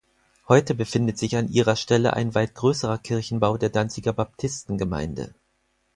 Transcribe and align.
Heute 0.47 0.73
befindet 0.73 1.19
sich 1.19 1.35
an 1.35 1.47
ihrer 1.47 1.75
Stelle 1.75 2.13
ein 2.13 2.33
weit 2.33 2.55
größerer 2.55 2.97
Kirchenbau 2.97 3.59
der 3.59 3.69
Danziger 3.69 4.13
Baptistengemeinde. 4.13 5.35